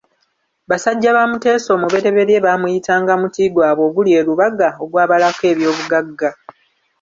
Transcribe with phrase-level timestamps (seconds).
[0.69, 1.71] Basajja ba Mutesa
[2.37, 6.29] I baamuyitanga muti gwabwe oguli e Lubaga ogabalako eby'obugagga.